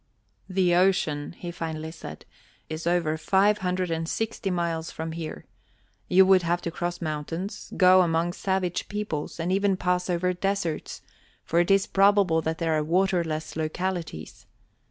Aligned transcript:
"The 0.49 0.73
ocean," 0.73 1.33
he 1.37 1.51
finally 1.51 1.91
said, 1.91 2.25
"is 2.69 2.87
over 2.87 3.19
five 3.19 3.59
hundred 3.59 3.91
and 3.91 4.09
sixty 4.09 4.49
miles 4.49 4.89
from 4.89 5.11
here; 5.11 5.45
you 6.07 6.25
would 6.25 6.41
have 6.41 6.59
to 6.63 6.71
cross 6.71 7.01
mountains, 7.01 7.71
go 7.77 8.01
among 8.01 8.33
savage 8.33 8.87
peoples, 8.89 9.39
and 9.39 9.51
even 9.51 9.77
pass 9.77 10.09
over 10.09 10.33
deserts, 10.33 11.03
for 11.43 11.59
it 11.59 11.69
is 11.69 11.85
probable 11.85 12.41
that 12.41 12.57
there 12.57 12.73
are 12.73 12.83
waterless 12.83 13.55
localities. 13.55 14.47